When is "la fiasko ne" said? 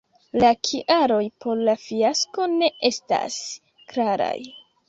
1.69-2.71